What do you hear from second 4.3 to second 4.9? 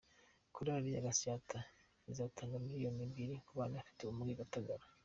i Gatagara